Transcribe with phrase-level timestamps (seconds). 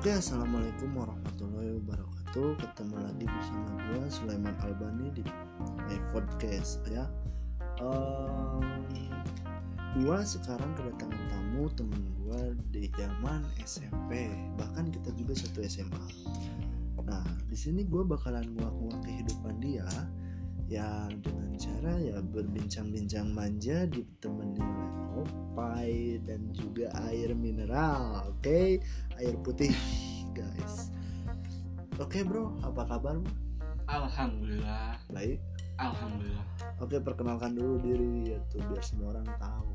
[0.00, 2.56] Oke, assalamualaikum warahmatullahi wabarakatuh.
[2.56, 5.20] Ketemu lagi bersama gue Sulaiman Albani di
[5.60, 7.04] My Podcast ya.
[7.84, 8.64] Um,
[10.00, 16.06] gue sekarang kedatangan tamu temen gue di zaman SMP, bahkan kita juga satu SMA.
[17.04, 17.20] Nah,
[17.52, 19.84] di sini gue bakalan nguak-nguak kehidupan dia
[20.64, 25.29] ya dengan cara ya berbincang-bincang manja ditemani oleh
[25.80, 28.44] kopi dan juga air mineral oke?
[28.44, 28.84] Okay?
[29.16, 29.72] air putih
[30.36, 30.92] guys.
[31.96, 33.16] Oke okay, bro apa kabar
[33.88, 35.00] alhamdulillah.
[35.08, 35.40] Baik.
[35.80, 36.44] Alhamdulillah.
[36.84, 39.72] Oke okay, perkenalkan dulu diri ya tuh biar semua orang tahu.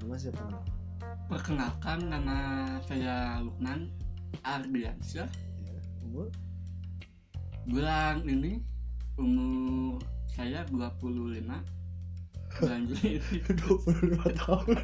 [0.00, 0.64] Nama siapa nama?
[1.28, 2.36] Perkenalkan nama
[2.88, 3.92] saya Lukman
[4.40, 5.28] Ardiansyah.
[5.68, 6.32] Ya, umur?
[7.68, 8.64] Bulan ini
[9.20, 10.00] umur
[10.32, 11.77] saya 25
[12.58, 13.12] bulan Juli
[13.54, 14.76] 25 tahun.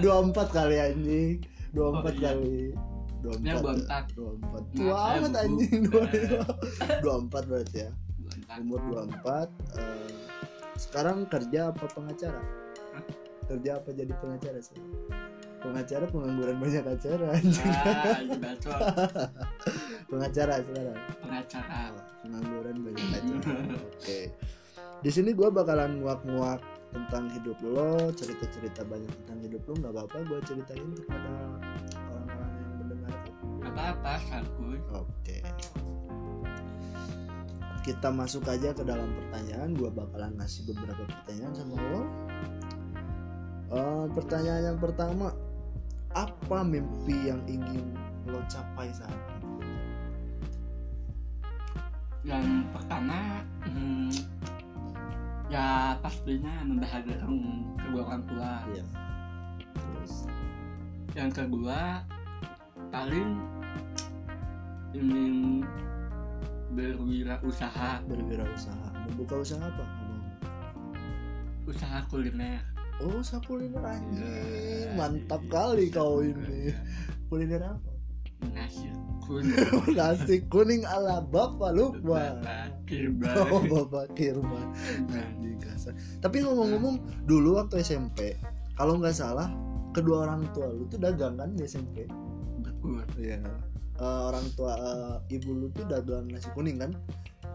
[0.04, 1.34] 24 kali anjing.
[1.70, 2.20] 24 oh, iya.
[2.20, 2.60] kali.
[3.20, 7.90] 24 ya, 24 24 tua amat anjing 25 24 berarti ya.
[8.48, 8.62] 24.
[8.64, 9.48] umur 24 uh,
[10.80, 12.40] sekarang kerja apa pengacara?
[12.96, 13.04] Hah?
[13.50, 14.78] kerja apa jadi pengacara sih?
[15.60, 17.42] Pengacara pengangguran banyak acara ah,
[20.10, 20.98] pengacara sekarang.
[21.20, 21.80] Pengacara.
[22.24, 23.60] Pengangguran banyak acara.
[23.76, 23.98] Oke.
[23.98, 24.24] okay.
[25.00, 26.60] Di sini gue bakalan nguak-nguak
[26.92, 31.30] tentang hidup lo cerita-cerita banyak tentang hidup lo nggak apa-apa gue ceritain kepada
[32.12, 33.14] orang-orang yang mendengar
[33.64, 35.40] apa-apa santuy oke okay.
[37.80, 42.00] kita masuk aja ke dalam pertanyaan gue bakalan ngasih beberapa pertanyaan sama lo
[43.72, 45.32] uh, pertanyaan yang pertama
[46.12, 47.94] apa mimpi yang ingin
[48.26, 49.78] lo capai saat ini?
[52.20, 54.12] Yang pertama, hmm,
[55.50, 57.34] ya pastinya membahagiakan
[57.74, 58.50] kedua orang tua.
[58.70, 58.86] Iya.
[59.74, 60.12] Terus
[61.18, 62.06] yang kedua,
[62.94, 63.42] paling
[64.94, 65.66] ingin
[66.70, 68.06] berwirausaha.
[68.06, 68.88] Berwirausaha.
[69.10, 69.86] Membuka usaha apa?
[71.66, 72.62] Usaha kuliner
[73.00, 74.20] Oh, usaha kuliner anjing.
[74.20, 76.76] Yeah, Mantap yeah, kali kau ini.
[77.32, 77.89] Kuliner apa?
[78.54, 78.88] Nasi
[79.30, 79.54] kuning.
[79.98, 82.42] Nasi kuning ala Bapak Lukman.
[82.42, 83.46] Bapak.
[83.54, 84.74] Oh, Bapak Kirban.
[85.14, 85.94] Anjing kasar.
[86.18, 86.98] Tapi ngomong-ngomong
[87.30, 88.34] dulu waktu SMP,
[88.74, 89.46] kalau nggak salah
[89.94, 92.10] kedua orang tua lu tuh dagang kan di SMP?
[92.64, 93.06] Betul.
[93.20, 93.42] Iya.
[94.00, 96.96] Uh, orang tua uh, ibu lu tuh dagang nasi kuning kan?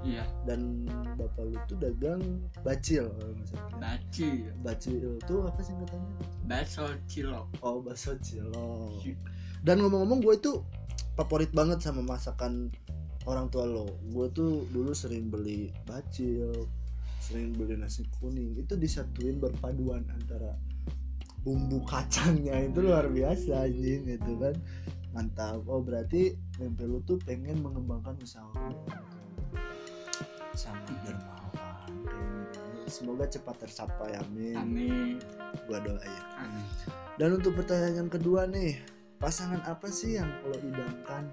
[0.06, 0.22] Iya.
[0.46, 0.86] Dan
[1.18, 2.22] bapak lu tuh dagang
[2.62, 3.76] bacil misalnya.
[3.82, 4.54] Bacil.
[4.62, 6.14] Bacil tuh apa sih katanya?
[6.46, 7.48] Bakso cilok.
[7.66, 9.02] Oh, bakso cilok.
[9.66, 10.54] Dan ngomong-ngomong gue itu
[11.18, 12.70] favorit banget sama masakan
[13.26, 13.90] orang tua lo.
[14.14, 16.70] Gue tuh dulu sering beli bacil,
[17.18, 18.54] sering beli nasi kuning.
[18.62, 20.54] Itu disatuin berpaduan antara
[21.42, 24.54] bumbu kacangnya itu luar biasa anjing gitu kan.
[25.18, 25.66] Mantap.
[25.66, 28.70] Oh, berarti mimpi lu tuh pengen mengembangkan usaha
[30.56, 32.00] sangat dermawan
[32.88, 35.16] semoga cepat tercapai amin amin
[35.68, 36.66] gua doain amin
[37.20, 38.80] dan untuk pertanyaan yang kedua nih
[39.20, 41.24] pasangan apa sih yang lo idamkan?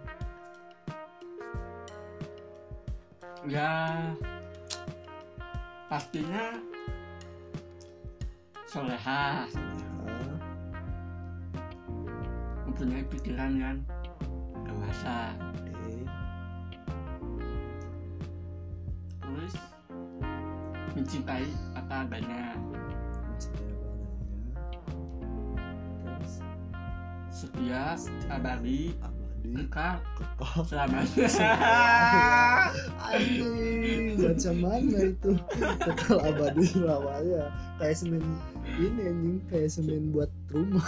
[3.50, 3.70] Ya
[5.91, 6.56] pastinya
[8.71, 9.44] soleha.
[9.44, 10.19] Ya.
[12.65, 13.78] mempunyai pikiran yang
[14.65, 15.37] dewasa.
[19.21, 19.54] Terus
[20.97, 22.56] mencintai apa adanya
[27.42, 27.98] setia
[28.30, 29.19] abadi abadi.
[29.42, 31.26] Kekal kekal selamanya
[33.10, 34.14] anjing.
[34.14, 35.30] Macam mana itu?
[35.82, 37.50] Kekal abadi selamanya
[37.82, 38.22] kayak semen
[38.78, 39.38] ini anjing.
[39.50, 40.86] Kayak semen buat rumah.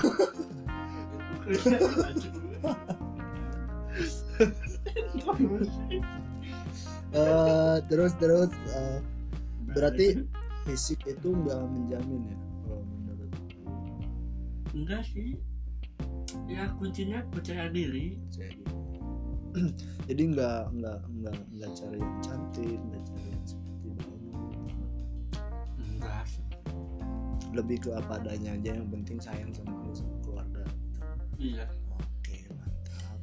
[7.10, 9.02] Uh, terus terus uh,
[9.74, 10.22] berarti
[10.70, 13.32] fisik itu nggak menjamin ya kalau menurut?
[14.70, 15.34] Enggak sih
[16.50, 18.18] ya kuncinya percaya diri.
[18.28, 18.74] Percaya diri.
[20.10, 24.28] Jadi nggak nggak nggak nggak cari yang cantik nggak cari yang seperti kamu
[25.78, 26.26] enggak.
[27.54, 30.64] Lebih ke apa adanya aja yang penting sayang sama lu sama keluarga
[31.38, 31.66] iya.
[31.94, 33.18] Oke mantap.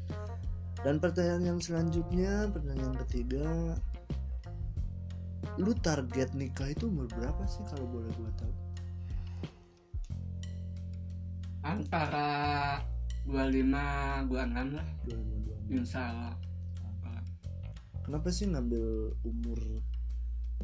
[0.81, 3.75] Dan pertanyaan yang selanjutnya pertanyaan ketiga.
[5.60, 8.54] Lu target nikah itu umur berapa sih kalau boleh gue tahu?
[11.62, 12.80] Antara
[13.30, 14.88] 25 26 lah.
[15.06, 16.36] 25 insya Allah
[18.12, 19.60] kenapa sih ngambil umur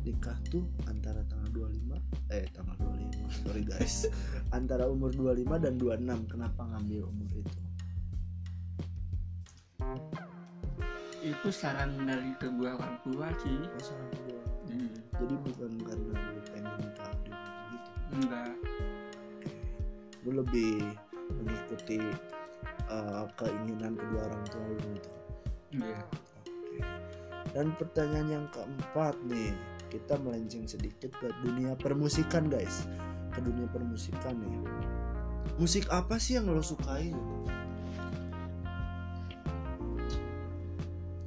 [0.03, 4.11] nikah tuh antara tanggal 25 eh tanggal 25 sorry guys.
[4.51, 7.59] Antara umur 25 dan 26 kenapa ngambil umur itu?
[11.23, 13.57] Itu saran dari kedua orang tua sih.
[13.63, 14.43] Oh, saran kedua.
[14.67, 17.43] Hmm, jadi bukan karena lu pengen nikah gitu?
[18.11, 18.53] Enggak.
[20.27, 20.83] Lu lebih
[21.31, 21.99] mengikuti
[22.91, 25.09] uh, keinginan kedua orang tua lu gitu
[25.77, 25.99] iya
[26.77, 27.07] Oke.
[27.55, 29.55] Dan pertanyaan yang keempat nih,
[29.87, 32.85] kita melenceng sedikit ke dunia permusikan guys,
[33.31, 34.61] ke dunia permusikan nih.
[35.57, 37.15] Musik apa sih yang lo sukai?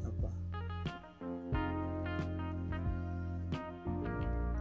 [0.06, 0.28] Apa?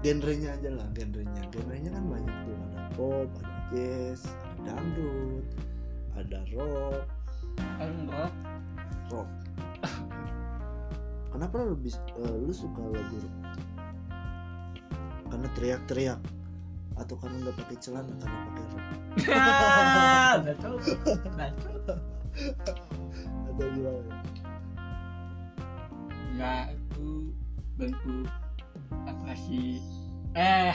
[0.02, 1.44] Genrenya aja lah, genrenya.
[1.54, 5.46] Genrenya kan banyak tuh, ada pop, ada jazz, ada dangdut,
[6.20, 7.08] ada rock,
[7.80, 8.28] enggak
[9.08, 9.30] rock.
[11.32, 13.36] Kenapa lu lebih eh, lu suka lagu rock?
[15.32, 16.20] Karena teriak-teriak.
[17.00, 18.84] Atau karena nggak pakai celana karena pakai rok
[23.50, 24.16] atau gimana?
[26.40, 27.36] ya itu
[27.76, 28.32] bentuk
[29.04, 29.84] apa sih
[30.40, 30.72] eh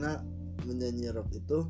[0.00, 0.16] Karena
[0.64, 1.60] menyanyi rock itu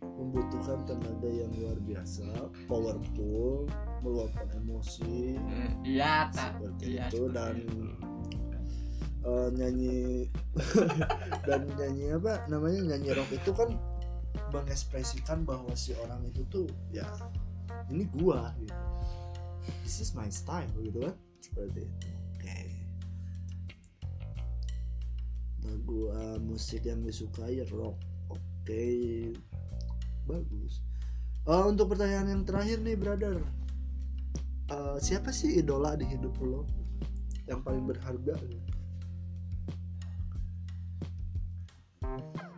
[0.00, 2.24] membutuhkan tenaga yang luar biasa,
[2.64, 3.68] powerful,
[4.00, 5.36] meluapkan emosi
[5.84, 6.56] iya tak.
[6.56, 7.84] seperti iya itu dan itu.
[9.28, 9.96] eh, nyanyi
[11.52, 13.68] dan nyanyi apa namanya nyanyi rock itu kan
[14.56, 16.64] mengekspresikan bahwa si orang itu tuh
[16.96, 17.04] ya
[17.92, 18.72] ini gua gitu.
[19.84, 21.16] This is my style gitu kan?
[21.44, 22.15] Seperti itu
[25.66, 27.98] lagu eh, musik yang disukai rock
[28.30, 28.86] oke
[30.26, 30.82] bagus.
[31.46, 33.38] Eh, untuk pertanyaan yang terakhir nih brother.
[34.66, 36.66] Eh, siapa sih idola di hidup lo
[37.46, 38.34] yang paling berharga?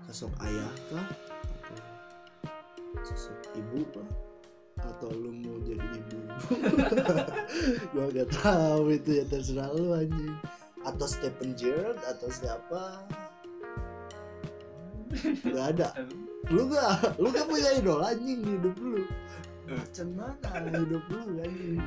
[0.09, 1.07] Sosok ayah kah?
[2.97, 4.09] Atau sosok ibu kah?
[4.81, 6.19] Atau lu mau jadi ibu?
[7.93, 10.33] Gua gak tahu itu ya terserah lu anjing
[10.89, 13.05] atau Stephen Gerrard atau siapa?
[15.45, 15.89] Gak ada.
[16.49, 19.05] Lu gak lu gak punya idola anjing di hidup lu.
[19.69, 21.81] Macam mana hidup lu anjing?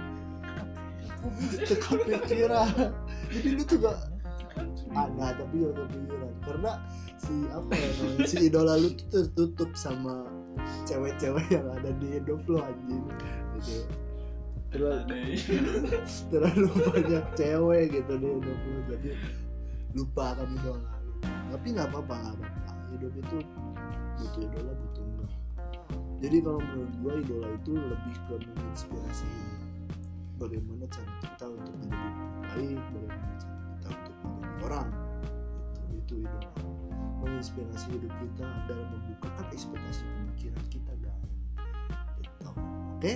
[1.65, 2.93] Kepikiran.
[3.29, 3.97] Jadi lu tuh gak
[4.93, 6.33] ada tapi gak kepikiran.
[6.41, 6.71] Karena
[7.17, 7.89] si apa ya
[8.25, 10.25] si idola lu tuh tertutup sama
[10.85, 13.05] cewek-cewek yang ada di hidup lu anjing.
[13.57, 13.85] Gitu
[14.71, 15.35] terlalu,
[16.31, 19.11] terlalu banyak cewek gitu di hidup lu jadi
[19.91, 21.27] lupa akan idola gitu.
[21.51, 22.71] tapi nggak apa-apa nggak apa-apa.
[22.91, 23.37] Hidup itu
[24.19, 25.31] butuh idola butuh enggak.
[26.21, 29.31] Jadi kalau menurut gua idola itu lebih ke menginspirasi
[30.39, 32.09] bagaimana cara kita untuk menjadi
[32.41, 34.89] baik bagaimana cara kita untuk menjadi orang
[35.91, 36.51] itu itu idola.
[37.21, 41.31] Menginspirasi hidup kita dan membukakan ekspektasi pemikiran kita guys
[42.21, 43.13] gitu oke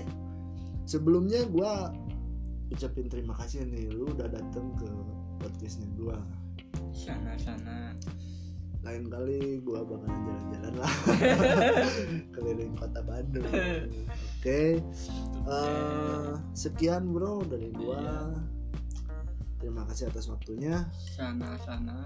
[0.85, 1.93] sebelumnya gua
[2.73, 4.89] ucapin terima kasih nih lu udah datang ke
[5.41, 6.17] podcastnya gua.
[6.95, 7.93] Sana-sana
[8.85, 10.93] lain kali gua bakalan jalan-jalan lah.
[12.33, 13.49] Keliling kota Bandung.
[14.37, 14.79] Oke.
[15.45, 18.29] Eh, sekian bro dari gua.
[19.57, 20.85] Terima kasih atas waktunya.
[20.93, 22.05] Sana-sana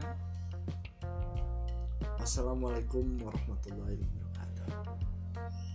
[2.19, 5.68] Assalamualaikum warahmatullahi wabarakatuh